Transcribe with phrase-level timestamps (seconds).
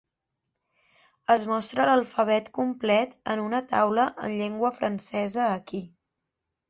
[1.33, 5.83] Es mostra l'alfabet complet en una taula en llengua francesa aquí.